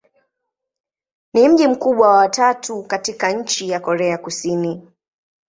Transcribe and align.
Ni 1.33 1.49
mji 1.49 1.67
mkubwa 1.67 2.07
wa 2.09 2.29
tatu 2.29 2.83
katika 2.83 3.31
nchi 3.31 3.71
wa 3.71 3.79
Korea 3.79 4.17
Kusini. 4.17 4.87